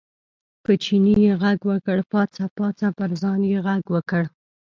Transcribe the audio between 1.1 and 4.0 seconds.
یې غږ وکړ، پاڅه پاڅه، پر ځان یې غږ